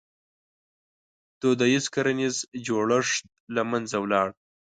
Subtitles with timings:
[1.41, 3.23] •دودیز کرنیز جوړښت
[3.55, 4.27] له منځه ولاړ.